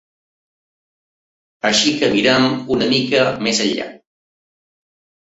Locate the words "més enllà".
3.49-3.91